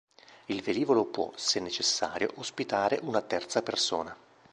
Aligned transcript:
Il 0.47 0.63
velivolo 0.63 1.05
può, 1.05 1.31
se 1.35 1.59
necessario, 1.59 2.31
ospitare 2.37 2.97
una 3.03 3.21
terza 3.21 3.61
persona. 3.61 4.17